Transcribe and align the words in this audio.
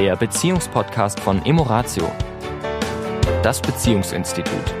der 0.00 0.16
Beziehungspodcast 0.16 1.20
von 1.20 1.44
Emoratio, 1.44 2.10
das 3.42 3.60
Beziehungsinstitut. 3.60 4.74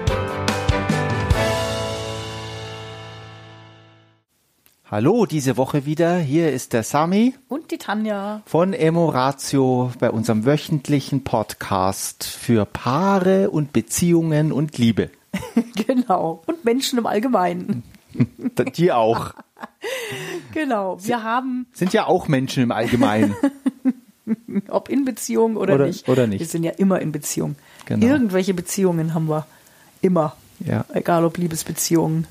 Hallo, 4.90 5.26
diese 5.26 5.58
Woche 5.58 5.84
wieder. 5.84 6.16
Hier 6.16 6.50
ist 6.50 6.72
der 6.72 6.84
Sami 6.84 7.34
Und 7.48 7.70
die 7.70 7.76
Tanja. 7.76 8.40
von 8.46 8.72
Emoratio 8.72 9.92
bei 10.00 10.10
unserem 10.10 10.46
wöchentlichen 10.46 11.22
Podcast 11.22 12.24
für 12.24 12.64
Paare 12.64 13.50
und 13.50 13.74
Beziehungen 13.74 14.52
und 14.52 14.78
Liebe. 14.78 15.10
Genau. 15.86 16.42
Und 16.46 16.64
Menschen 16.64 16.98
im 16.98 17.04
Allgemeinen. 17.04 17.82
Die 18.74 18.90
auch. 18.90 19.34
Genau. 20.54 20.96
Wir 21.02 21.22
haben, 21.22 21.66
Sind 21.72 21.92
ja 21.92 22.06
auch 22.06 22.26
Menschen 22.26 22.62
im 22.62 22.72
Allgemeinen. 22.72 23.36
ob 24.68 24.88
in 24.88 25.04
Beziehung 25.04 25.56
oder, 25.56 25.74
Oder- 25.74 25.86
nicht. 25.86 26.08
oder 26.08 26.26
nicht. 26.26 26.40
Wir 26.40 26.46
sind 26.46 26.64
ja 26.64 26.72
immer 26.72 27.00
in 27.00 27.12
Beziehung. 27.12 27.56
Genau. 27.86 28.06
Irgendwelche 28.06 28.54
Beziehungen 28.54 29.14
haben 29.14 29.28
wir. 29.28 29.46
Immer. 30.02 30.36
Ja. 30.60 30.84
Egal 30.94 31.24
ob 31.24 31.36
Liebesbeziehungen, 31.36 32.26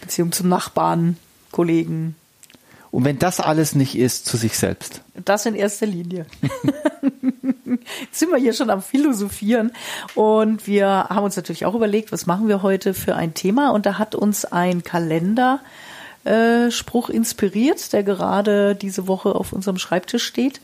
Beziehung 0.00 0.32
zum 0.32 0.48
Nachbarn, 0.48 1.16
Kollegen. 1.50 2.14
Und 2.90 3.04
wenn 3.04 3.18
das 3.18 3.40
alles 3.40 3.74
nicht 3.74 3.96
ist, 3.96 4.26
zu 4.26 4.36
sich 4.36 4.56
selbst. 4.56 5.00
Das 5.24 5.46
in 5.46 5.54
erster 5.56 5.86
Linie. 5.86 6.26
Jetzt 8.02 8.18
sind 8.20 8.30
wir 8.30 8.38
hier 8.38 8.52
schon 8.52 8.70
am 8.70 8.82
Philosophieren 8.82 9.72
und 10.14 10.66
wir 10.66 10.86
haben 10.86 11.24
uns 11.24 11.36
natürlich 11.36 11.66
auch 11.66 11.74
überlegt, 11.74 12.12
was 12.12 12.26
machen 12.26 12.46
wir 12.48 12.62
heute 12.62 12.94
für 12.94 13.16
ein 13.16 13.34
Thema 13.34 13.70
und 13.70 13.86
da 13.86 13.98
hat 13.98 14.14
uns 14.14 14.44
ein 14.44 14.84
Kalenderspruch 14.84 15.60
Spruch 16.70 17.08
inspiriert, 17.10 17.92
der 17.92 18.02
gerade 18.02 18.74
diese 18.74 19.06
Woche 19.08 19.34
auf 19.34 19.52
unserem 19.52 19.78
Schreibtisch 19.78 20.24
steht, 20.24 20.60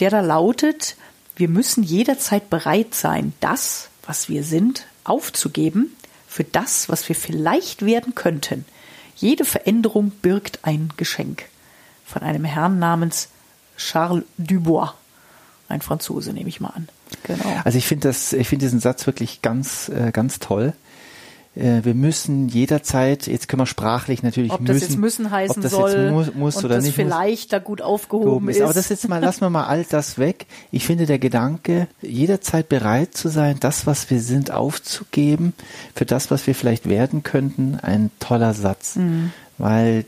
der 0.00 0.10
da 0.10 0.20
lautet, 0.20 0.96
wir 1.36 1.48
müssen 1.48 1.82
jederzeit 1.82 2.50
bereit 2.50 2.94
sein, 2.94 3.32
das, 3.40 3.88
was 4.04 4.28
wir 4.28 4.42
sind, 4.42 4.86
aufzugeben 5.04 5.94
für 6.26 6.44
das, 6.44 6.88
was 6.88 7.08
wir 7.08 7.16
vielleicht 7.16 7.84
werden 7.84 8.14
könnten. 8.14 8.64
Jede 9.16 9.44
Veränderung 9.44 10.10
birgt 10.10 10.60
ein 10.62 10.92
Geschenk 10.96 11.44
von 12.04 12.22
einem 12.22 12.44
Herrn 12.44 12.78
namens 12.78 13.28
Charles 13.76 14.24
Dubois. 14.36 14.94
Ein 15.68 15.82
Franzose, 15.82 16.32
nehme 16.32 16.48
ich 16.48 16.60
mal 16.60 16.70
an. 16.70 16.88
Genau. 17.24 17.60
Also 17.64 17.76
ich 17.78 17.86
finde 17.86 18.08
das, 18.08 18.30
diesen 18.30 18.80
Satz 18.80 19.06
wirklich 19.06 19.42
ganz, 19.42 19.88
äh, 19.90 20.12
ganz 20.12 20.38
toll. 20.38 20.72
Äh, 21.58 21.84
Wir 21.84 21.94
müssen 21.94 22.48
jederzeit, 22.48 23.26
jetzt 23.26 23.48
können 23.48 23.62
wir 23.62 23.66
sprachlich 23.66 24.22
natürlich 24.22 24.52
Ob 24.52 24.60
müssen, 24.60 24.72
das 24.74 24.82
jetzt 24.82 24.98
müssen 24.98 25.30
heißen 25.30 25.56
ob 25.56 25.62
das 25.62 25.72
soll 25.72 25.90
jetzt 25.90 26.12
muss, 26.12 26.34
muss 26.34 26.56
und 26.56 26.64
oder 26.66 26.76
das 26.76 26.84
nicht 26.84 26.96
muss. 26.96 27.04
vielleicht 27.06 27.52
da 27.52 27.58
gut 27.58 27.82
aufgehoben 27.82 28.26
gehoben 28.26 28.48
ist. 28.48 28.56
ist. 28.58 28.62
Aber 28.62 28.74
das 28.74 28.88
jetzt 28.88 29.08
mal, 29.08 29.18
lassen 29.18 29.40
wir 29.40 29.50
mal 29.50 29.64
all 29.66 29.84
das 29.84 30.18
weg. 30.18 30.46
Ich 30.70 30.86
finde 30.86 31.06
der 31.06 31.18
Gedanke, 31.18 31.88
jederzeit 32.00 32.68
bereit 32.68 33.14
zu 33.14 33.28
sein, 33.28 33.56
das, 33.60 33.86
was 33.86 34.08
wir 34.10 34.20
sind, 34.20 34.50
aufzugeben, 34.50 35.52
für 35.94 36.06
das, 36.06 36.30
was 36.30 36.46
wir 36.46 36.54
vielleicht 36.54 36.88
werden 36.88 37.22
könnten, 37.22 37.78
ein 37.80 38.10
toller 38.20 38.54
Satz. 38.54 38.96
Mhm. 38.96 39.32
Weil 39.58 40.04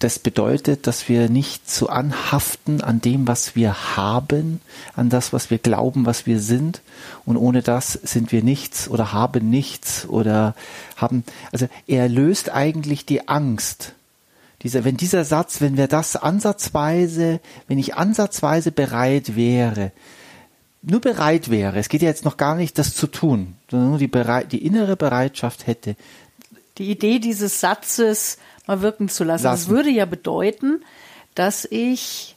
das 0.00 0.18
bedeutet, 0.18 0.86
dass 0.86 1.10
wir 1.10 1.28
nicht 1.28 1.70
so 1.70 1.88
anhaften 1.88 2.80
an 2.80 3.02
dem, 3.02 3.28
was 3.28 3.54
wir 3.54 3.96
haben, 3.96 4.60
an 4.96 5.10
das, 5.10 5.34
was 5.34 5.50
wir 5.50 5.58
glauben, 5.58 6.06
was 6.06 6.24
wir 6.24 6.40
sind. 6.40 6.80
Und 7.26 7.36
ohne 7.36 7.62
das 7.62 7.92
sind 7.92 8.32
wir 8.32 8.42
nichts 8.42 8.88
oder 8.88 9.12
haben 9.12 9.50
nichts 9.50 10.08
oder 10.08 10.54
haben, 10.96 11.22
also 11.52 11.68
er 11.86 12.08
löst 12.08 12.50
eigentlich 12.50 13.04
die 13.04 13.28
Angst. 13.28 13.92
Dieser, 14.62 14.84
wenn 14.84 14.96
dieser 14.96 15.24
Satz, 15.24 15.60
wenn 15.60 15.76
wir 15.76 15.86
das 15.86 16.16
ansatzweise, 16.16 17.40
wenn 17.68 17.78
ich 17.78 17.94
ansatzweise 17.94 18.72
bereit 18.72 19.36
wäre, 19.36 19.92
nur 20.82 21.02
bereit 21.02 21.50
wäre, 21.50 21.78
es 21.78 21.90
geht 21.90 22.00
ja 22.00 22.08
jetzt 22.08 22.24
noch 22.24 22.38
gar 22.38 22.56
nicht, 22.56 22.78
das 22.78 22.94
zu 22.94 23.06
tun, 23.06 23.54
sondern 23.70 23.90
nur 23.90 23.98
die, 23.98 24.08
bereit, 24.08 24.52
die 24.52 24.64
innere 24.64 24.96
Bereitschaft 24.96 25.66
hätte, 25.66 25.94
die 26.78 26.90
Idee 26.90 27.18
dieses 27.18 27.60
Satzes 27.60 28.38
mal 28.70 28.82
wirken 28.82 29.08
zu 29.08 29.24
lassen. 29.24 29.44
Das 29.44 29.62
Lassen. 29.62 29.70
würde 29.70 29.90
ja 29.90 30.04
bedeuten, 30.06 30.82
dass 31.34 31.66
ich 31.70 32.36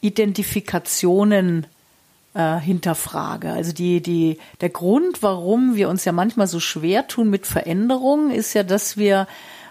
Identifikationen 0.00 1.66
äh, 2.34 2.58
hinterfrage. 2.58 3.52
Also 3.52 3.72
die, 3.72 4.00
die, 4.00 4.38
der 4.60 4.70
Grund, 4.70 5.22
warum 5.22 5.76
wir 5.76 5.88
uns 5.88 6.04
ja 6.04 6.12
manchmal 6.12 6.46
so 6.48 6.60
schwer 6.60 7.06
tun 7.06 7.30
mit 7.30 7.46
Veränderungen, 7.46 8.30
ist 8.30 8.54
ja, 8.54 8.62
dass 8.62 8.96
wir 8.96 9.26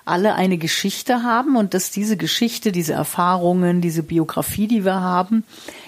alle 0.05 0.33
eine 0.33 0.57
Geschichte 0.57 1.23
haben 1.23 1.55
und 1.57 1.73
dass 1.73 1.91
diese 1.91 2.17
Geschichte, 2.17 2.71
diese 2.71 2.93
Erfahrungen, 2.93 3.81
diese 3.81 4.03
Biografie, 4.03 4.67
die 4.67 4.83
wir 4.83 4.99
haben, 4.99 5.43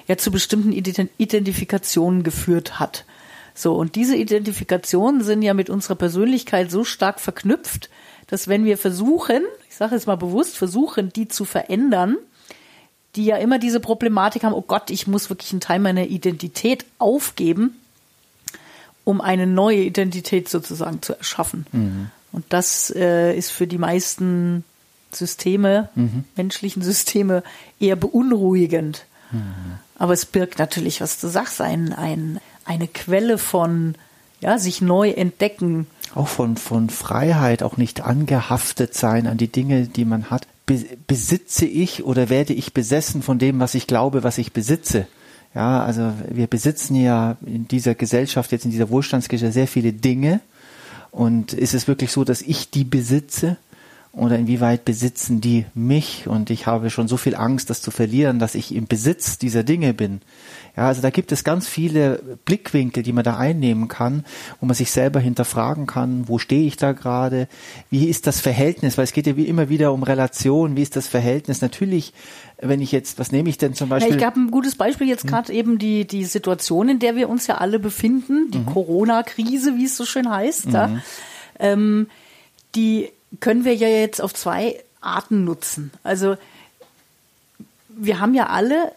ja 0.08 0.18
zu 0.18 0.30
bestimmten 0.30 0.72
Ident- 0.72 1.10
Identifikationen 1.18 2.24
geführt 2.24 2.80
hat. 2.80 3.06
So, 3.56 3.74
und 3.74 3.96
diese 3.96 4.16
Identifikationen 4.16 5.24
sind 5.24 5.42
ja 5.42 5.54
mit 5.54 5.70
unserer 5.70 5.96
Persönlichkeit 5.96 6.72
so 6.72 6.84
stark 6.84 7.20
verknüpft, 7.20 7.90
dass 8.28 8.48
wenn 8.48 8.66
wir 8.66 8.78
versuchen, 8.78 9.42
ich 9.70 9.76
sage 9.76 9.96
jetzt 9.96 10.08
mal 10.08 10.18
bewusst, 10.18 10.58
versuchen, 10.58 11.12
die 11.14 11.28
zu 11.28 11.46
verändern, 11.46 12.18
die 13.16 13.26
ja 13.26 13.38
immer 13.38 13.60
diese 13.60 13.80
Problematik 13.80 14.44
haben, 14.44 14.54
oh 14.54 14.62
Gott, 14.62 14.90
ich 14.90 15.08
muss 15.08 15.30
wirklich 15.30 15.52
einen 15.52 15.62
Teil 15.62 15.80
meiner 15.80 16.08
Identität 16.08 16.86
aufgeben, 16.98 17.76
um 19.04 19.22
eine 19.22 19.46
neue 19.46 19.82
Identität 19.82 20.50
sozusagen 20.50 21.02
zu 21.02 21.14
erschaffen. 21.18 21.66
Und 22.32 22.46
das 22.50 22.92
äh, 22.96 23.36
ist 23.38 23.52
für 23.52 23.68
die 23.68 23.78
meisten 23.78 24.64
Systeme, 25.12 25.90
menschlichen 26.36 26.82
Systeme, 26.82 27.44
eher 27.80 27.96
beunruhigend. 27.96 29.06
Aber 29.98 30.14
es 30.14 30.26
birgt 30.26 30.58
natürlich, 30.58 31.02
was 31.02 31.20
du 31.20 31.28
sagst, 31.28 31.62
ein, 31.62 31.94
ein, 31.94 32.40
eine 32.66 32.88
Quelle 32.88 33.38
von 33.38 33.96
ja, 34.42 34.58
sich 34.58 34.82
neu 34.82 35.12
entdecken. 35.12 35.88
Auch 36.16 36.28
von, 36.28 36.58
von 36.58 36.90
Freiheit, 36.90 37.64
auch 37.64 37.78
nicht 37.78 38.02
angehaftet 38.02 38.94
sein 38.94 39.28
an 39.28 39.38
die 39.38 39.52
Dinge, 39.52 39.88
die 39.88 40.06
man 40.06 40.30
hat. 40.30 40.48
Be 40.66 40.86
besitze 41.08 41.66
ich 41.66 42.04
oder 42.06 42.30
werde 42.30 42.54
ich 42.54 42.74
besessen 42.74 43.22
von 43.22 43.40
dem, 43.40 43.60
was 43.60 43.76
ich 43.76 43.88
glaube, 43.88 44.24
was 44.24 44.38
ich 44.38 44.54
besitze? 44.54 45.08
Ja, 45.54 45.84
also 45.84 46.14
wir 46.30 46.48
besitzen 46.48 46.96
ja 46.96 47.38
in 47.46 47.68
dieser 47.68 47.96
Gesellschaft, 47.96 48.52
jetzt 48.52 48.66
in 48.66 48.72
dieser 48.72 48.90
Wohlstandsgesellschaft 48.90 49.54
sehr 49.54 49.68
viele 49.68 49.94
Dinge. 49.94 50.40
Und 51.12 51.54
ist 51.54 51.76
es 51.76 51.88
wirklich 51.88 52.12
so, 52.12 52.24
dass 52.24 52.42
ich 52.42 52.72
die 52.72 52.86
besitze? 52.86 53.58
Oder 54.16 54.38
inwieweit 54.38 54.86
besitzen 54.86 55.42
die 55.42 55.66
mich? 55.74 56.28
Und 56.28 56.52
ich 56.52 56.68
habe 56.68 56.92
schon 56.92 57.08
so 57.08 57.18
viel 57.18 57.34
Angst, 57.34 57.72
das 57.72 57.82
zu 57.82 57.90
verlieren, 57.90 58.38
dass 58.38 58.54
ich 58.54 58.76
im 58.76 58.86
Besitz 58.86 59.40
dieser 59.40 59.64
Dinge 59.64 59.96
bin. 59.96 60.22
Ja, 60.78 60.88
also 60.88 61.02
da 61.02 61.10
gibt 61.10 61.32
es 61.32 61.44
ganz 61.44 61.68
viele 61.68 62.38
Blickwinkel, 62.46 63.02
die 63.02 63.12
man 63.12 63.24
da 63.24 63.38
einnehmen 63.38 63.88
kann, 63.88 64.24
wo 64.60 64.68
man 64.68 64.76
sich 64.76 64.92
selber 64.92 65.20
hinterfragen 65.20 65.88
kann, 65.88 66.28
wo 66.28 66.38
stehe 66.38 66.68
ich 66.68 66.78
da 66.78 66.92
gerade? 66.92 67.48
Wie 67.90 68.08
ist 68.08 68.28
das 68.28 68.40
Verhältnis? 68.40 69.00
Weil 69.00 69.06
es 69.06 69.14
geht 69.14 69.26
ja 69.26 69.36
wie 69.36 69.48
immer 69.48 69.70
wieder 69.70 69.92
um 69.92 70.04
Relation. 70.04 70.76
Wie 70.78 70.84
ist 70.84 70.96
das 70.96 71.08
Verhältnis? 71.08 71.62
Natürlich, 71.62 72.14
wenn 72.62 72.82
ich 72.82 72.92
jetzt, 72.92 73.18
was 73.18 73.32
nehme 73.32 73.50
ich 73.50 73.58
denn 73.58 73.74
zum 73.74 73.90
Ja, 73.90 73.96
Beispiel? 73.96 74.16
ich 74.16 74.22
gab 74.22 74.36
ein 74.36 74.52
gutes 74.52 74.76
Beispiel 74.76 75.08
jetzt 75.08 75.26
gerade 75.26 75.52
eben 75.52 75.80
die, 75.80 76.06
die 76.06 76.26
Situation, 76.26 76.88
in 76.88 77.00
der 77.00 77.16
wir 77.16 77.30
uns 77.30 77.48
ja 77.48 77.56
alle 77.58 77.80
befinden, 77.80 78.52
die 78.52 78.64
Corona-Krise, 78.64 79.76
wie 79.76 79.86
es 79.86 79.98
so 79.98 80.06
schön 80.06 80.30
heißt. 80.30 80.68
Ja. 80.68 81.00
Ähm, 81.58 82.06
die 82.76 83.10
können 83.40 83.66
wir 83.66 83.76
ja 83.76 83.88
jetzt 83.88 84.22
auf 84.22 84.34
zwei 84.34 84.84
Arten 85.02 85.44
nutzen. 85.44 85.92
Also 86.04 86.38
wir 87.90 88.20
haben 88.20 88.34
ja 88.34 88.48
alle 88.48 88.92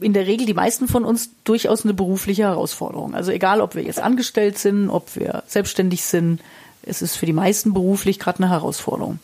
in 0.00 0.12
der 0.12 0.26
Regel 0.26 0.46
die 0.46 0.54
meisten 0.54 0.88
von 0.88 1.04
uns 1.04 1.30
durchaus 1.44 1.84
eine 1.84 1.94
berufliche 1.94 2.42
Herausforderung. 2.42 3.14
Also 3.14 3.32
egal, 3.32 3.60
ob 3.60 3.74
wir 3.74 3.82
jetzt 3.82 4.00
angestellt 4.00 4.58
sind, 4.58 4.88
ob 4.88 5.14
wir 5.16 5.42
selbstständig 5.46 6.04
sind, 6.04 6.40
es 6.82 7.02
ist 7.02 7.16
für 7.16 7.26
die 7.26 7.34
meisten 7.34 7.74
beruflich 7.74 8.18
gerade 8.18 8.42
eine 8.42 8.50
Herausforderung. 8.50 9.18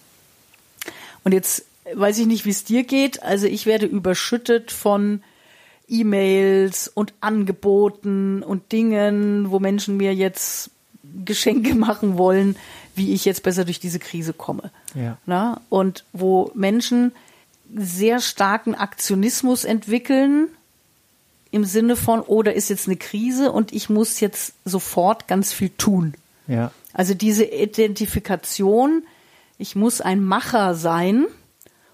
Und 1.24 1.32
jetzt 1.32 1.64
weiß 1.94 2.18
ich 2.18 2.26
nicht, 2.26 2.44
wie 2.44 2.50
es 2.50 2.64
dir 2.64 2.84
geht. 2.84 3.22
Also 3.22 3.46
ich 3.46 3.66
werde 3.66 3.86
überschüttet 3.86 4.70
von 4.70 5.22
E-Mails 5.88 6.88
und 6.88 7.14
Angeboten 7.20 8.42
und 8.42 8.72
Dingen, 8.72 9.50
wo 9.50 9.58
Menschen 9.58 9.96
mir 9.96 10.14
jetzt 10.14 10.70
Geschenke 11.24 11.74
machen 11.74 12.18
wollen, 12.18 12.56
wie 12.96 13.12
ich 13.12 13.24
jetzt 13.24 13.42
besser 13.42 13.64
durch 13.64 13.78
diese 13.78 13.98
Krise 13.98 14.32
komme. 14.32 14.70
Ja. 14.94 15.18
Na? 15.26 15.60
Und 15.68 16.04
wo 16.12 16.50
Menschen 16.54 17.12
sehr 17.74 18.20
starken 18.20 18.74
Aktionismus 18.74 19.64
entwickeln 19.64 20.48
im 21.50 21.64
Sinne 21.64 21.96
von, 21.96 22.20
oh, 22.20 22.42
da 22.42 22.50
ist 22.50 22.70
jetzt 22.70 22.86
eine 22.86 22.96
Krise 22.96 23.52
und 23.52 23.72
ich 23.72 23.88
muss 23.88 24.20
jetzt 24.20 24.54
sofort 24.64 25.28
ganz 25.28 25.52
viel 25.52 25.70
tun. 25.70 26.14
ja. 26.46 26.72
Also 26.92 27.12
diese 27.12 27.44
Identifikation, 27.44 29.02
ich 29.58 29.76
muss 29.76 30.00
ein 30.00 30.24
Macher 30.24 30.74
sein 30.74 31.26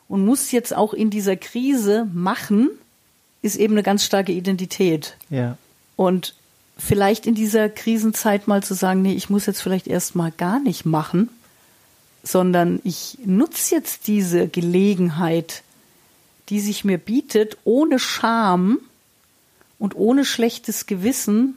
und 0.06 0.24
muss 0.24 0.52
jetzt 0.52 0.72
auch 0.72 0.94
in 0.94 1.10
dieser 1.10 1.34
Krise 1.34 2.06
machen, 2.14 2.70
ist 3.42 3.56
eben 3.56 3.74
eine 3.74 3.82
ganz 3.82 4.04
starke 4.04 4.30
Identität. 4.30 5.16
Ja. 5.28 5.58
Und 5.96 6.36
vielleicht 6.76 7.26
in 7.26 7.34
dieser 7.34 7.68
Krisenzeit 7.68 8.48
mal 8.48 8.62
zu 8.62 8.74
sagen, 8.74 9.02
nee, 9.02 9.14
ich 9.14 9.30
muss 9.30 9.46
jetzt 9.46 9.60
vielleicht 9.60 9.86
erst 9.86 10.14
mal 10.14 10.32
gar 10.32 10.60
nicht 10.60 10.84
machen, 10.84 11.28
sondern 12.22 12.80
ich 12.84 13.18
nutze 13.24 13.74
jetzt 13.74 14.06
diese 14.06 14.48
Gelegenheit, 14.48 15.62
die 16.48 16.60
sich 16.60 16.84
mir 16.84 16.98
bietet, 16.98 17.56
ohne 17.64 17.98
Scham 17.98 18.78
und 19.78 19.96
ohne 19.96 20.24
schlechtes 20.24 20.86
Gewissen 20.86 21.56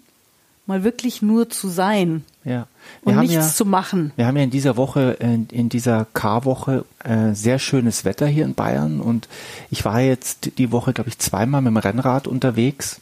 mal 0.66 0.84
wirklich 0.84 1.22
nur 1.22 1.50
zu 1.50 1.68
sein 1.70 2.24
Ja. 2.44 2.68
Wir 3.04 3.12
und 3.12 3.16
haben 3.16 3.28
nichts 3.28 3.36
ja, 3.36 3.54
zu 3.54 3.66
machen. 3.66 4.12
Wir 4.16 4.28
haben 4.28 4.38
ja 4.38 4.44
in 4.44 4.50
dieser 4.52 4.78
Woche, 4.78 5.18
in, 5.20 5.48
in 5.52 5.70
dieser 5.70 6.06
Karwoche, 6.14 6.86
äh, 7.04 7.34
sehr 7.34 7.60
schönes 7.60 8.06
Wetter 8.06 8.28
hier 8.28 8.46
in 8.46 8.54
Bayern 8.54 9.00
und 9.00 9.28
ich 9.70 9.86
war 9.86 10.02
jetzt 10.02 10.58
die 10.58 10.72
Woche, 10.72 10.94
glaube 10.94 11.10
ich, 11.10 11.20
zweimal 11.20 11.62
mit 11.62 11.72
dem 11.72 11.78
Rennrad 11.78 12.28
unterwegs. 12.28 13.00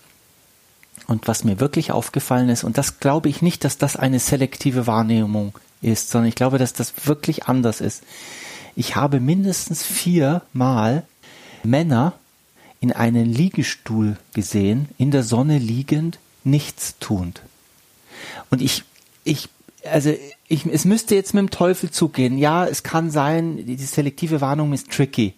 Und 1.07 1.28
was 1.28 1.44
mir 1.44 1.60
wirklich 1.60 1.92
aufgefallen 1.92 2.50
ist, 2.50 2.63
und 2.63 2.78
das 2.78 3.00
glaube 3.00 3.30
ich 3.30 3.42
nicht, 3.42 3.63
dass 3.63 3.78
das 3.78 3.95
eine 3.95 4.19
selektive 4.19 4.88
Wahrnehmung 4.88 5.57
ist, 5.81 6.10
sondern 6.10 6.30
ich 6.30 6.36
glaube, 6.36 6.57
dass 6.57 6.74
das 6.74 6.94
wirklich 7.06 7.45
anders 7.45 7.81
ist. 7.81 8.04
Ich 8.75 8.95
habe 8.95 9.19
mindestens 9.19 9.84
viermal 9.84 11.04
Männer 11.63 12.13
in 12.80 12.92
einen 12.92 13.31
Liegestuhl 13.31 14.18
gesehen, 14.34 14.90
in 14.98 15.12
der 15.12 15.24
Sonne 15.24 15.57
liegend, 15.57 16.19
nichts 16.44 16.96
tuend. 17.00 17.42
Und 18.50 18.62
ich, 18.62 18.84
ich, 19.24 19.50
also 19.89 20.13
ich, 20.48 20.66
es 20.66 20.86
müsste 20.86 21.16
jetzt 21.16 21.34
mit 21.34 21.42
dem 21.42 21.50
Teufel 21.50 21.92
zugehen. 21.92 22.38
Ja, 22.38 22.66
es 22.66 22.84
kann 22.84 23.10
sein, 23.10 23.57
die, 23.57 23.75
die 23.75 23.86
selektive 23.86 24.42
Warnung 24.42 24.74
ist 24.74 24.92
tricky. 24.92 25.34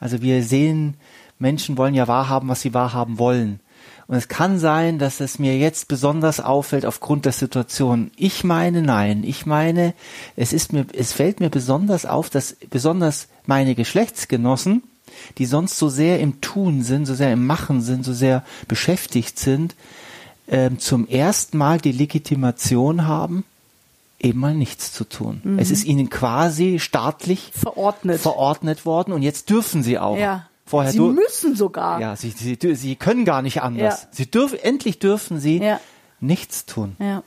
Also 0.00 0.22
wir 0.22 0.42
sehen, 0.42 0.94
Menschen 1.38 1.76
wollen 1.76 1.94
ja 1.94 2.08
wahrhaben, 2.08 2.48
was 2.48 2.62
sie 2.62 2.74
wahrhaben 2.74 3.18
wollen. 3.18 3.60
Und 4.08 4.16
es 4.16 4.28
kann 4.28 4.58
sein, 4.58 4.98
dass 4.98 5.20
es 5.20 5.38
mir 5.38 5.58
jetzt 5.58 5.88
besonders 5.88 6.38
auffällt 6.38 6.86
aufgrund 6.86 7.24
der 7.24 7.32
Situation. 7.32 8.12
Ich 8.16 8.44
meine 8.44 8.80
nein. 8.80 9.24
Ich 9.24 9.46
meine, 9.46 9.94
es 10.36 10.52
ist 10.52 10.72
mir, 10.72 10.86
es 10.92 11.12
fällt 11.12 11.40
mir 11.40 11.50
besonders 11.50 12.06
auf, 12.06 12.30
dass 12.30 12.56
besonders 12.70 13.26
meine 13.46 13.74
Geschlechtsgenossen, 13.74 14.84
die 15.38 15.46
sonst 15.46 15.78
so 15.78 15.88
sehr 15.88 16.20
im 16.20 16.40
Tun 16.40 16.82
sind, 16.82 17.06
so 17.06 17.14
sehr 17.14 17.32
im 17.32 17.46
Machen 17.46 17.80
sind, 17.80 18.04
so 18.04 18.12
sehr 18.12 18.44
beschäftigt 18.68 19.40
sind, 19.40 19.74
ähm, 20.48 20.78
zum 20.78 21.08
ersten 21.08 21.58
Mal 21.58 21.80
die 21.80 21.92
Legitimation 21.92 23.06
haben, 23.06 23.44
eben 24.20 24.38
mal 24.38 24.54
nichts 24.54 24.92
zu 24.92 25.04
tun. 25.04 25.40
Mhm. 25.42 25.58
Es 25.58 25.72
ist 25.72 25.84
ihnen 25.84 26.10
quasi 26.10 26.78
staatlich 26.78 27.50
Verordnet. 27.52 28.20
verordnet 28.20 28.86
worden 28.86 29.12
und 29.12 29.22
jetzt 29.22 29.50
dürfen 29.50 29.82
sie 29.82 29.98
auch. 29.98 30.16
ja. 30.16 30.46
Vorher 30.66 30.90
Sie 30.92 30.98
müssen 31.00 31.54
sogar. 31.54 32.00
ja, 32.00 32.16
sie, 32.16 32.30
sie, 32.30 32.58
sie 32.74 32.96
können 32.96 33.24
gar 33.24 33.40
nicht 33.40 33.62
anders. 33.62 34.02
Ja. 34.02 34.08
Sie 34.10 34.30
dürfen, 34.30 34.58
endlich 34.58 34.98
dürfen 34.98 35.38
sie 35.40 35.58
Ja. 35.62 35.80
nichts 36.20 36.66
tun. 36.66 36.96
Ja. 36.98 37.22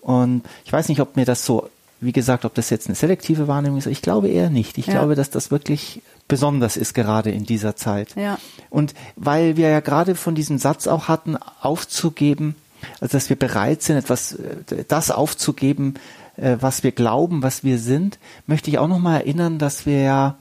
Und 0.00 0.42
ich 0.64 0.72
weiß 0.72 0.88
nicht, 0.88 1.00
ob 1.00 1.14
mir 1.16 1.24
das 1.24 1.44
so, 1.44 1.68
wie 2.00 2.12
gesagt, 2.12 2.44
ob 2.44 2.54
das 2.54 2.68
jetzt 2.70 2.86
eine 2.88 2.96
selektive 2.96 3.46
Wahrnehmung 3.46 3.78
ist. 3.78 3.86
Ich 3.86 4.02
glaube 4.02 4.28
eher 4.28 4.50
nicht. 4.50 4.76
Ich 4.78 4.86
glaube, 4.86 5.14
dass 5.14 5.30
das 5.30 5.50
wirklich 5.50 6.02
besonders 6.26 6.76
ist, 6.76 6.94
gerade 6.94 7.30
in 7.30 7.44
dieser 7.44 7.76
Zeit. 7.76 8.16
Ja. 8.16 8.38
Und 8.70 8.94
weil 9.16 9.56
wir 9.56 9.68
ja 9.68 9.80
gerade 9.80 10.14
von 10.14 10.34
diesem 10.34 10.58
Satz 10.58 10.86
auch 10.86 11.06
hatten, 11.08 11.36
aufzugeben, 11.60 12.56
also 13.00 13.12
dass 13.12 13.28
wir 13.28 13.36
bereit 13.36 13.82
sind, 13.82 13.96
etwas, 13.98 14.32
äh, 14.32 14.84
das 14.88 15.10
aufzugeben, 15.10 15.94
äh, 16.36 16.56
was 16.60 16.82
wir 16.82 16.92
glauben, 16.92 17.42
was 17.42 17.62
wir 17.62 17.78
sind, 17.78 18.18
möchte 18.46 18.70
ich 18.70 18.78
auch 18.78 18.88
nochmal 18.88 19.20
erinnern, 19.20 19.58
dass 19.58 19.86
wir 19.86 20.00
ja 20.00 20.36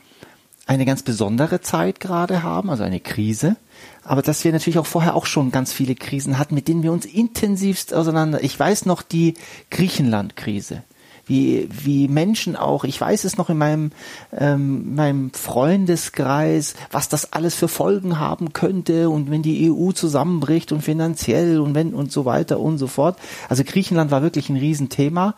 eine 0.69 0.85
ganz 0.85 1.01
besondere 1.01 1.61
Zeit 1.61 1.99
gerade 1.99 2.43
haben, 2.43 2.69
also 2.69 2.83
eine 2.83 2.99
Krise, 2.99 3.55
aber 4.03 4.21
dass 4.21 4.43
wir 4.43 4.51
natürlich 4.51 4.77
auch 4.77 4.85
vorher 4.85 5.15
auch 5.15 5.25
schon 5.25 5.49
ganz 5.49 5.73
viele 5.73 5.95
Krisen 5.95 6.37
hatten, 6.37 6.53
mit 6.53 6.67
denen 6.67 6.83
wir 6.83 6.91
uns 6.91 7.07
intensivst 7.07 7.91
auseinander. 7.91 8.43
Ich 8.43 8.59
weiß 8.59 8.85
noch 8.85 9.01
die 9.01 9.33
Griechenland-Krise, 9.71 10.83
wie 11.25 11.67
wie 11.71 12.07
Menschen 12.07 12.55
auch. 12.55 12.83
Ich 12.83 13.01
weiß 13.01 13.23
es 13.23 13.35
noch 13.35 13.49
in 13.49 13.57
meinem 13.57 13.91
ähm, 14.31 14.93
meinem 14.93 15.33
Freundeskreis, 15.33 16.75
was 16.91 17.09
das 17.09 17.33
alles 17.33 17.55
für 17.55 17.67
Folgen 17.67 18.19
haben 18.19 18.53
könnte 18.53 19.09
und 19.09 19.31
wenn 19.31 19.41
die 19.41 19.71
EU 19.71 19.91
zusammenbricht 19.91 20.71
und 20.71 20.83
finanziell 20.83 21.59
und 21.59 21.73
wenn 21.73 21.95
und 21.95 22.11
so 22.11 22.25
weiter 22.25 22.59
und 22.59 22.77
so 22.77 22.85
fort. 22.85 23.17
Also 23.47 23.63
Griechenland 23.63 24.11
war 24.11 24.21
wirklich 24.21 24.49
ein 24.49 24.57
Riesenthema 24.57 25.33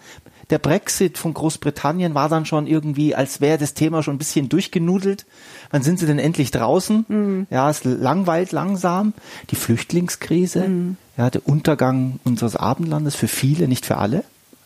der 0.51 0.59
Brexit 0.59 1.17
von 1.17 1.33
Großbritannien 1.33 2.13
war 2.13 2.29
dann 2.29 2.45
schon 2.45 2.67
irgendwie, 2.67 3.15
als 3.15 3.41
wäre 3.41 3.57
das 3.57 3.73
Thema 3.73 4.03
schon 4.03 4.15
ein 4.15 4.19
bisschen 4.19 4.49
durchgenudelt. 4.49 5.25
Wann 5.71 5.81
sind 5.81 5.97
sie 5.97 6.05
denn 6.05 6.19
endlich 6.19 6.51
draußen? 6.51 7.47
Ja, 7.49 7.69
es 7.69 7.83
langweilt 7.83 8.51
langsam. 8.51 9.13
Die 9.49 9.55
Flüchtlingskrise, 9.55 10.69
ja, 11.17 11.29
der 11.29 11.47
Untergang 11.47 12.19
unseres 12.25 12.55
Abendlandes 12.55 13.15
für 13.15 13.29
viele, 13.29 13.67
nicht 13.67 13.85
für 13.85 13.97
alle. 13.97 14.23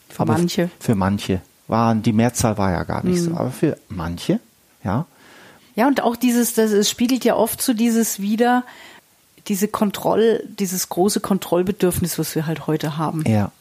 Für 0.09 0.25
manche. 0.25 0.69
Für 0.79 0.95
manche. 0.95 1.41
Waren, 1.67 2.01
die 2.03 2.13
Mehrzahl 2.13 2.57
war 2.57 2.71
ja 2.71 2.83
gar 2.83 3.03
nicht 3.03 3.21
so, 3.21 3.31
aber 3.31 3.51
für 3.51 3.77
manche, 3.87 4.39
ja. 4.83 5.05
Ja, 5.75 5.87
und 5.87 6.01
auch 6.01 6.15
dieses, 6.15 6.53
das 6.53 6.71
es 6.71 6.89
spiegelt 6.89 7.25
ja 7.25 7.35
oft 7.35 7.61
so 7.61 7.73
dieses 7.73 8.19
wieder, 8.19 8.63
diese 9.47 9.67
Kontroll, 9.67 10.43
dieses 10.59 10.89
große 10.89 11.19
Kontrollbedürfnis, 11.19 12.17
was 12.17 12.33
wir 12.35 12.47
halt 12.47 12.67
heute 12.67 12.97
haben. 12.97 13.23
Ja. 13.27 13.51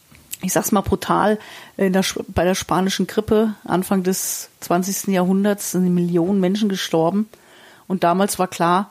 Ich 0.44 0.52
sag's 0.52 0.72
mal 0.72 0.82
brutal, 0.82 1.38
in 1.76 1.92
der, 1.92 2.04
bei 2.28 2.44
der 2.44 2.54
spanischen 2.54 3.06
Grippe 3.06 3.54
Anfang 3.64 4.02
des 4.02 4.50
20. 4.60 5.08
Jahrhunderts 5.14 5.72
sind 5.72 5.92
Millionen 5.94 6.40
Menschen 6.40 6.68
gestorben. 6.68 7.28
Und 7.86 8.04
damals 8.04 8.38
war 8.38 8.48
klar, 8.48 8.90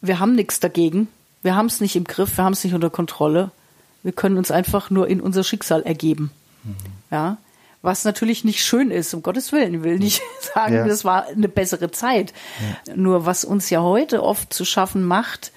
wir 0.00 0.18
haben 0.18 0.34
nichts 0.34 0.60
dagegen. 0.60 1.08
Wir 1.42 1.56
haben 1.56 1.66
es 1.66 1.80
nicht 1.80 1.96
im 1.96 2.04
Griff, 2.04 2.36
wir 2.36 2.44
haben 2.44 2.52
es 2.52 2.64
nicht 2.64 2.74
unter 2.74 2.90
Kontrolle. 2.90 3.50
Wir 4.02 4.12
können 4.12 4.36
uns 4.36 4.50
einfach 4.50 4.90
nur 4.90 5.08
in 5.08 5.20
unser 5.20 5.44
Schicksal 5.44 5.82
ergeben. 5.82 6.30
Ja. 7.10 7.36
Was 7.82 8.04
natürlich 8.04 8.44
nicht 8.44 8.64
schön 8.64 8.92
ist, 8.92 9.12
um 9.14 9.22
Gottes 9.22 9.50
Willen. 9.50 9.74
Ich 9.74 9.82
will 9.82 9.98
nicht 9.98 10.22
sagen, 10.54 10.74
Ja. 10.74 10.86
das 10.86 11.04
war 11.04 11.26
eine 11.26 11.48
bessere 11.48 11.90
Zeit. 11.90 12.32
Nur 12.94 13.26
was 13.26 13.44
uns 13.44 13.70
ja 13.70 13.80
heute 13.82 14.22
oft 14.22 14.52
zu 14.52 14.64
schaffen 14.64 15.04
macht, 15.04 15.50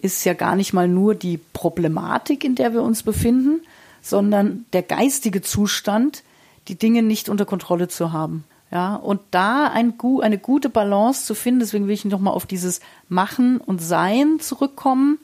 ist 0.00 0.24
ja 0.24 0.34
gar 0.34 0.54
nicht 0.56 0.72
mal 0.72 0.88
nur 0.88 1.14
die 1.14 1.38
Problematik, 1.52 2.44
in 2.44 2.54
der 2.56 2.72
wir 2.72 2.82
uns 2.82 3.02
befinden, 3.04 3.60
sondern 4.08 4.66
der 4.72 4.82
geistige 4.82 5.42
Zustand, 5.42 6.22
die 6.68 6.76
Dinge 6.76 7.02
nicht 7.02 7.28
unter 7.28 7.44
Kontrolle 7.44 7.88
zu 7.88 8.12
haben. 8.12 8.44
Ja, 8.70 8.96
und 8.96 9.20
da 9.30 9.68
ein, 9.68 9.94
eine 10.20 10.38
gute 10.38 10.68
Balance 10.68 11.24
zu 11.24 11.34
finden, 11.34 11.60
deswegen 11.60 11.86
will 11.86 11.94
ich 11.94 12.04
nochmal 12.04 12.34
auf 12.34 12.44
dieses 12.44 12.80
Machen 13.08 13.58
und 13.58 13.80
Sein 13.80 14.40
zurückkommen. 14.40 15.18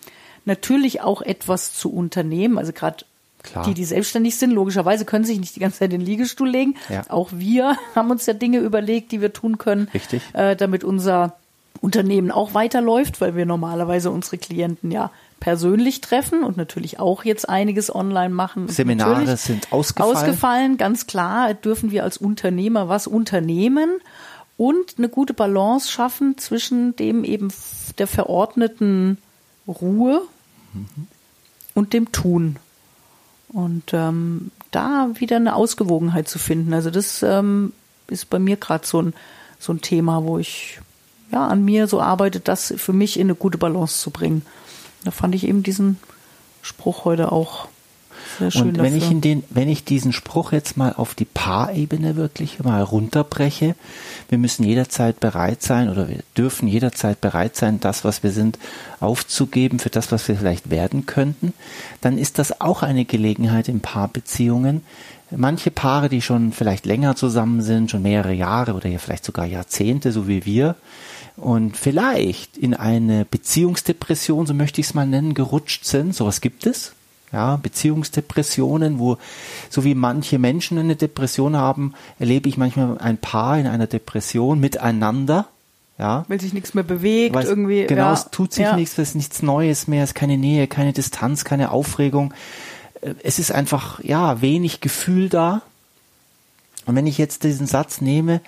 Natürlich 0.47 1.03
auch 1.03 1.21
etwas 1.21 1.75
zu 1.75 1.93
unternehmen, 1.93 2.59
also 2.59 2.73
gerade 2.73 3.05
Klar. 3.43 3.67
die, 3.67 3.75
die 3.75 3.85
selbstständig 3.85 4.37
sind, 4.37 4.53
logischerweise 4.53 5.05
können 5.05 5.27
sich 5.27 5.39
nicht 5.39 5.55
die 5.55 5.61
ganze 5.61 5.81
Zeit 5.81 5.93
in 5.93 6.01
den 6.01 6.07
Liegestuhl 6.07 6.49
legen. 6.49 6.77
Ja. 6.89 7.03
Auch 7.11 7.29
wir 7.33 7.77
haben 7.95 8.11
uns 8.11 8.25
ja 8.25 8.33
Dinge 8.33 8.59
überlegt, 8.59 9.13
die 9.13 9.21
wir 9.21 9.35
tun 9.35 9.59
können, 9.59 9.89
äh, 10.33 10.57
damit 10.57 10.83
unser 10.83 11.37
Unternehmen 11.83 12.31
auch 12.31 12.55
weiterläuft, 12.55 13.21
weil 13.21 13.37
wir 13.37 13.45
normalerweise 13.45 14.11
unsere 14.11 14.39
Klienten 14.39 14.91
ja 14.91 15.11
persönlich 15.41 16.01
treffen 16.01 16.43
und 16.43 16.57
natürlich 16.57 16.99
auch 16.99 17.25
jetzt 17.25 17.49
einiges 17.49 17.95
online 17.95 18.33
machen. 18.33 18.69
Seminare 18.69 19.21
natürlich 19.21 19.41
sind 19.41 19.73
ausgefallen. 19.73 20.17
Ausgefallen, 20.17 20.77
ganz 20.79 21.07
klar, 21.07 21.55
dürfen 21.55 21.91
wir 21.91 22.05
als 22.05 22.17
Unternehmer 22.17 22.89
was 22.89 23.07
unternehmen 23.07 23.91
und 24.57 24.95
eine 24.99 25.09
gute 25.09 25.35
Balance 25.35 25.91
schaffen 25.91 26.39
zwischen 26.39 26.97
dem 26.97 27.25
eben 27.25 27.53
der 27.99 28.07
verordneten 28.07 29.19
Ruhe 29.67 30.23
und 31.75 31.93
dem 31.93 32.13
Tun. 32.13 32.57
Und 33.49 33.93
ähm, 33.93 34.51
da 34.71 35.11
wieder 35.15 35.37
eine 35.37 35.55
Ausgewogenheit 35.55 36.29
zu 36.29 36.39
finden. 36.39 36.73
Also 36.75 36.91
das 36.91 37.23
ähm, 37.23 37.73
ist 38.09 38.31
bei 38.31 38.39
mir 38.39 38.57
gerade 38.57 38.87
so 38.87 39.01
ein, 39.01 39.15
so 39.59 39.73
ein 39.73 39.81
Thema, 39.81 40.25
wo 40.25 40.39
ich 40.39 40.81
ja 41.31 41.47
an 41.47 41.65
mir 41.65 41.87
so 41.87 42.01
arbeite, 42.01 42.41
das 42.41 42.75
für 42.77 42.93
mich 42.93 43.19
in 43.19 43.27
eine 43.27 43.35
gute 43.35 43.59
Balance 43.59 44.01
zu 44.01 44.11
bringen. 44.11 44.45
Da 45.05 45.11
fand 45.11 45.35
ich 45.35 45.47
eben 45.47 45.63
diesen 45.63 45.99
Spruch 46.63 47.05
heute 47.05 47.31
auch 47.31 47.69
sehr 48.39 48.51
schön 48.51 48.63
Und 48.63 48.79
wenn 48.79 48.95
dafür. 48.95 48.97
ich 48.99 49.11
in 49.11 49.21
den, 49.21 49.45
wenn 49.51 49.69
ich 49.69 49.85
diesen 49.85 50.13
Spruch 50.13 50.53
jetzt 50.53 50.77
mal 50.77 50.93
auf 50.93 51.15
die 51.15 51.25
Paarebene 51.25 52.17
wirklich 52.17 52.63
mal 52.63 52.83
runterbreche, 52.83 53.75
wir 54.29 54.39
müssen 54.39 54.65
jederzeit 54.65 55.21
bereit 55.21 55.63
sein 55.63 55.89
oder 55.89 56.09
wir 56.09 56.21
dürfen 56.37 56.69
jederzeit 56.69 57.21
bereit 57.21 57.57
sein, 57.57 57.81
das, 57.81 58.05
was 58.05 58.23
wir 58.23 58.31
sind, 58.31 58.59
aufzugeben 59.01 59.79
für 59.79 59.91
das, 59.91 60.13
was 60.13 60.27
wir 60.29 60.37
vielleicht 60.37 60.71
werden 60.71 61.07
könnten, 61.07 61.53
dann 62.01 62.19
ist 62.19 62.39
das 62.39 62.61
auch 62.61 62.83
eine 62.83 63.05
Gelegenheit 63.05 63.69
in 63.69 63.81
Paarbeziehungen. 63.81 64.83
Manche 65.31 65.71
Paare, 65.71 66.09
die 66.09 66.23
schon 66.23 66.53
vielleicht 66.53 66.87
länger 66.87 67.17
zusammen 67.17 67.63
sind, 67.63 67.91
schon 67.91 68.03
mehrere 68.03 68.35
Jahre 68.35 68.75
oder 68.75 68.89
ja 68.89 68.99
vielleicht 68.99 69.25
sogar 69.25 69.47
Jahrzehnte, 69.47 70.13
so 70.13 70.29
wie 70.29 70.45
wir, 70.45 70.77
und 71.37 71.77
vielleicht 71.77 72.57
in 72.57 72.75
eine 72.75 73.25
Beziehungsdepression, 73.25 74.47
so 74.47 74.55
möchte 74.55 74.81
ich 74.81 74.89
es 74.89 74.95
mal 74.95 75.07
nennen, 75.07 75.35
gerutscht 75.35 75.85
sind. 75.85 76.15
Sowas 76.15 76.41
gibt 76.41 76.67
es. 76.67 76.93
Ja, 77.35 77.57
Beziehungsdepressionen, 77.57 79.01
wo, 79.01 79.19
so 79.69 79.83
wie 79.83 79.97
manche 79.97 80.39
Menschen 80.39 80.79
eine 80.79 80.95
Depression 80.95 81.57
haben, 81.57 81.95
erlebe 82.21 82.49
ich 82.49 82.57
manchmal 82.57 82.97
ein 82.99 83.19
Paar 83.19 83.59
in 83.59 83.67
einer 83.67 83.89
Depression 83.89 84.61
miteinander. 84.61 85.49
Ja, 85.99 86.25
weil 86.29 86.41
sich 86.41 86.53
nichts 86.53 86.75
mehr 86.75 86.85
bewegt, 86.85 87.35
weil 87.35 87.45
irgendwie. 87.45 87.87
Genau, 87.87 88.03
ja, 88.03 88.13
es 88.13 88.31
tut 88.31 88.53
sich 88.53 88.65
ja. 88.65 88.77
nichts, 88.77 88.99
es 88.99 89.11
ist 89.11 89.15
nichts 89.17 89.43
Neues 89.43 89.89
mehr, 89.89 90.05
es 90.05 90.11
ist 90.11 90.15
keine 90.15 90.39
Nähe, 90.39 90.69
keine 90.69 90.93
Distanz, 90.93 91.45
keine 91.45 91.71
Aufregung. 91.73 92.33
Äh, 93.01 93.15
Es 93.23 93.39
ist 93.39 93.51
einfach, 93.53 93.99
ja, 94.03 94.41
wenig 94.41 94.81
Gefühl 94.81 95.29
da. 95.29 95.63
Und 96.87 96.97
wenn 96.97 97.07
ich 97.07 97.19
jetzt 97.19 97.45
diesen 97.45 97.67
Satz 97.67 98.01
nehme, 98.01 98.41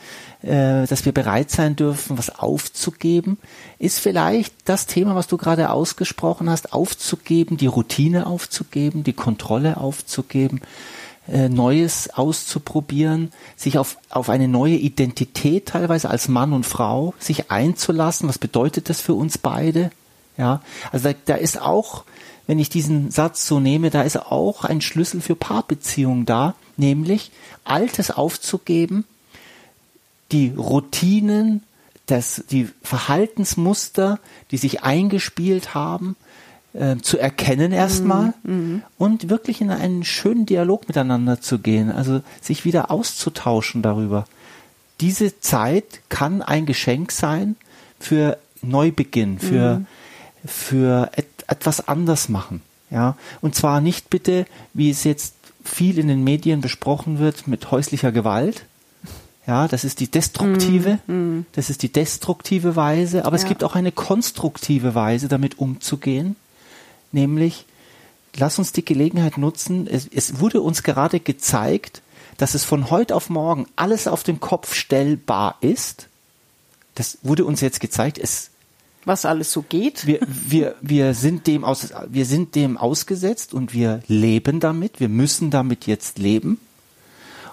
äh, 0.43 0.87
dass 0.87 1.05
wir 1.05 1.13
bereit 1.13 1.51
sein 1.51 1.77
dürfen, 1.77 2.19
was 2.19 2.39
aufzugeben, 2.39 3.39
ist 3.79 3.99
vielleicht 3.99 4.55
das 4.65 4.87
Thema, 4.87 5.15
was 5.15 5.27
du 5.27 5.37
gerade 5.37 5.71
ausgesprochen 5.71 6.51
hast, 6.51 6.73
aufzugeben, 6.73 7.57
die 7.57 7.67
Routine 7.67 8.27
aufzugeben, 8.27 9.05
die 9.05 9.13
Kontrolle 9.13 9.79
aufzugeben, 9.79 10.61
äh, 11.29 11.49
Neues 11.49 12.11
auszuprobieren, 12.11 13.33
sich 13.57 13.79
auf, 13.79 13.99
auf 14.11 14.29
eine 14.29 14.49
neue 14.49 14.77
Identität 14.77 15.67
teilweise 15.67 16.11
als 16.11 16.29
Mann 16.29 16.53
und 16.53 16.67
Frau 16.67 17.15
sich 17.19 17.51
einzulassen. 17.51 18.29
Was 18.29 18.39
bedeutet 18.39 18.89
das 18.89 19.01
für 19.01 19.15
uns 19.15 19.39
beide? 19.39 19.91
Ja, 20.37 20.61
also 20.93 21.09
da, 21.09 21.15
da 21.25 21.35
ist 21.35 21.61
auch, 21.61 22.05
wenn 22.47 22.59
ich 22.59 22.69
diesen 22.69 23.11
Satz 23.11 23.47
so 23.47 23.59
nehme, 23.59 23.91
da 23.91 24.03
ist 24.03 24.19
auch 24.19 24.65
ein 24.65 24.81
Schlüssel 24.81 25.21
für 25.21 25.35
Paarbeziehungen 25.35 26.27
da, 26.27 26.55
nämlich 26.77 27.31
Altes 27.65 28.11
aufzugeben, 28.11 29.05
die 30.33 30.53
Routinen, 30.57 31.63
das, 32.07 32.45
die 32.51 32.69
Verhaltensmuster, 32.83 34.21
die 34.51 34.57
sich 34.57 34.83
eingespielt 34.83 35.75
haben, 35.75 36.17
äh, 36.73 36.97
zu 36.97 37.19
erkennen 37.19 37.73
erstmal 37.73 38.35
mhm. 38.43 38.83
und 38.99 39.31
wirklich 39.31 39.61
in 39.61 39.71
einen 39.71 40.05
schönen 40.05 40.47
Dialog 40.47 40.89
miteinander 40.89 41.41
zu 41.41 41.59
gehen, 41.59 41.91
also 41.91 42.21
sich 42.41 42.65
wieder 42.65 42.91
auszutauschen 42.91 43.83
darüber. 43.83 44.27
Diese 45.01 45.41
Zeit 45.41 46.01
kann 46.09 46.43
ein 46.43 46.67
Geschenk 46.67 47.13
sein 47.13 47.57
für 47.99 48.39
Neubeginn, 48.63 49.39
für, 49.39 49.79
mhm. 49.79 49.87
für 50.47 51.11
et, 51.17 51.27
etwas 51.47 51.89
anders 51.89 52.29
machen. 52.29 52.63
Ja, 52.91 53.17
und 53.41 53.55
zwar 53.55 53.81
nicht 53.81 54.11
bitte, 54.11 54.47
wie 54.73 54.91
es 54.91 55.03
jetzt 55.03 55.35
viel 55.69 55.99
in 55.99 56.09
den 56.09 56.25
Medien 56.25 56.61
besprochen 56.61 57.19
wird, 57.19 57.47
mit 57.47 57.71
häuslicher 57.71 58.13
Gewalt, 58.13 58.65
ja, 59.47 59.69
das 59.69 59.85
ist 59.85 60.01
die 60.01 60.11
destruktive, 60.11 60.99
mm, 61.07 61.13
mm. 61.13 61.47
das 61.53 61.71
ist 61.71 61.83
die 61.83 61.93
destruktive 61.93 62.75
Weise, 62.75 63.25
aber 63.25 63.37
ja. 63.37 63.43
es 63.43 63.49
gibt 63.49 63.63
auch 63.63 63.77
eine 63.77 63.93
konstruktive 63.93 64.97
Weise, 64.97 65.29
damit 65.29 65.59
umzugehen, 65.61 66.35
nämlich 67.13 67.65
lass 68.35 68.59
uns 68.59 68.73
die 68.73 68.85
Gelegenheit 68.85 69.39
nutzen. 69.39 69.87
Es, 69.87 70.09
es 70.09 70.41
wurde 70.41 70.61
uns 70.61 70.83
gerade 70.83 71.21
gezeigt, 71.21 72.03
dass 72.39 72.55
es 72.55 72.65
von 72.65 72.91
heute 72.91 73.15
auf 73.15 73.31
morgen 73.31 73.67
alles 73.77 74.09
auf 74.09 74.25
den 74.25 74.41
Kopf 74.41 74.75
stellbar 74.75 75.57
ist. 75.61 76.09
Das 76.97 77.19
wurde 77.23 77.45
uns 77.45 77.61
jetzt 77.61 77.81
gezeigt. 77.81 78.19
Es 78.19 78.51
was 79.07 79.25
alles 79.25 79.53
so 79.53 79.63
geht. 79.63 80.07
Wir, 80.07 80.19
wir, 80.29 80.75
wir, 80.83 81.15
sind 81.15 81.47
dem 81.47 81.65
aus, 81.65 81.93
wir 82.09 82.27
sind 82.27 82.55
dem 82.55 82.77
ausgesetzt 82.77 83.55
und 83.55 83.73
wir 83.73 84.03
leben 84.09 84.61
damit. 84.61 85.01
Wir 85.01 85.09
müssen 85.09 85.51
damit 85.51 85.87
jetzt 85.87 86.19
leben. 86.19 86.61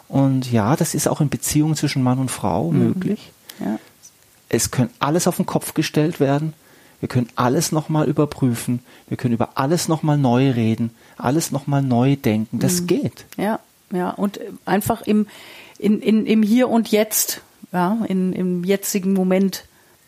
Und 0.10 0.51
ja, 0.51 0.75
das 0.75 0.95
ist 0.95 1.07
auch 1.07 1.22
in 1.22 1.29
Beziehungen 1.29 1.75
zwischen 1.75 2.03
Mann 2.03 2.19
und 2.19 2.31
Frau 2.31 2.72
mhm. 2.72 2.79
möglich. 2.79 3.31
Ja. 3.60 3.79
Es 4.50 4.72
können 4.72 4.89
alles 5.00 5.27
auf 5.27 5.38
den 5.38 5.45
Kopf 5.45 5.75
gestellt 5.75 6.19
werden. 6.19 6.53
Wir 7.00 7.07
können 7.07 7.29
alles 7.36 7.72
nochmal 7.72 8.07
überprüfen. 8.07 8.79
Wir 9.07 9.17
können 9.17 9.33
über 9.33 9.51
alles 9.55 9.88
nochmal 9.88 10.17
neu 10.17 10.51
reden, 10.51 10.91
alles 11.17 11.51
nochmal 11.51 11.81
neu 11.81 12.15
denken. 12.15 12.60
Das 12.60 12.81
mhm. 12.81 12.88
geht. 12.88 13.25
Ja, 13.38 13.60
ja. 13.91 14.10
Und 14.10 14.39
einfach 14.65 15.01
im, 15.01 15.27
in, 15.77 16.01
in, 16.01 16.25
im 16.25 16.41
Hier 16.41 16.69
und 16.69 16.89
Jetzt, 16.89 17.41
ja, 17.72 18.00
in, 18.07 18.33
im 18.33 18.63
jetzigen 18.63 19.13
Moment 19.13 19.65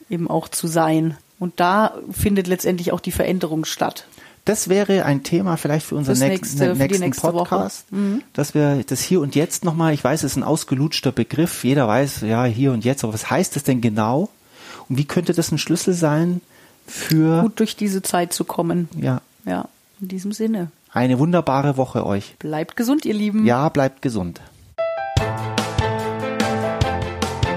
eben 0.09 0.27
auch 0.29 0.47
zu 0.47 0.67
sein. 0.67 1.17
Und 1.39 1.59
da 1.59 1.93
findet 2.11 2.47
letztendlich 2.47 2.91
auch 2.91 2.99
die 2.99 3.11
Veränderung 3.11 3.65
statt. 3.65 4.07
Das 4.45 4.69
wäre 4.69 5.05
ein 5.05 5.23
Thema 5.23 5.57
vielleicht 5.57 5.87
für 5.87 5.95
unseren 5.95 6.19
nächste, 6.19 6.75
nächsten, 6.75 6.99
nächsten 7.03 7.21
Podcast, 7.31 7.91
mhm. 7.91 8.21
dass 8.33 8.53
wir 8.53 8.83
das 8.85 9.01
Hier 9.01 9.19
und 9.21 9.33
Jetzt 9.33 9.65
nochmal, 9.65 9.93
ich 9.93 10.03
weiß, 10.03 10.23
es 10.23 10.33
ist 10.33 10.37
ein 10.37 10.43
ausgelutschter 10.43 11.11
Begriff, 11.11 11.63
jeder 11.63 11.87
weiß, 11.87 12.21
ja, 12.21 12.45
Hier 12.45 12.71
und 12.71 12.85
Jetzt, 12.85 13.03
aber 13.03 13.13
was 13.13 13.29
heißt 13.29 13.55
das 13.55 13.63
denn 13.63 13.81
genau? 13.81 14.29
Und 14.87 14.99
wie 14.99 15.05
könnte 15.05 15.33
das 15.33 15.51
ein 15.51 15.57
Schlüssel 15.57 15.95
sein 15.95 16.41
für... 16.85 17.41
Gut 17.41 17.59
durch 17.59 17.75
diese 17.75 18.03
Zeit 18.03 18.33
zu 18.33 18.43
kommen. 18.43 18.87
Ja. 19.01 19.21
Ja, 19.45 19.67
in 19.99 20.09
diesem 20.09 20.31
Sinne. 20.31 20.69
Eine 20.91 21.17
wunderbare 21.17 21.75
Woche 21.75 22.05
euch. 22.05 22.35
Bleibt 22.37 22.75
gesund, 22.75 23.03
ihr 23.03 23.15
Lieben. 23.15 23.45
Ja, 23.47 23.69
bleibt 23.69 24.03
gesund. 24.03 24.41